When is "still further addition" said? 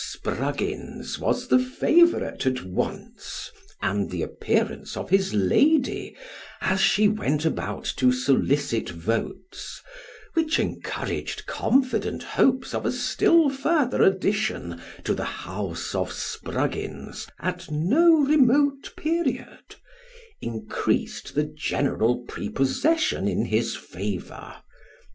12.91-14.81